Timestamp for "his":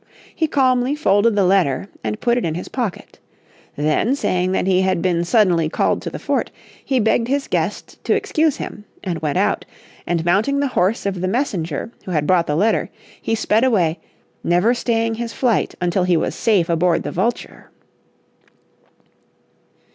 2.55-2.67, 7.27-7.47, 15.13-15.33